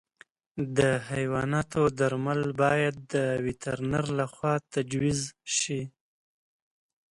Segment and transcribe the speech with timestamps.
[0.77, 0.79] د
[1.09, 3.15] حیواناتو درمل باید د
[3.45, 5.21] وترنر له خوا تجویز
[5.57, 5.81] شي.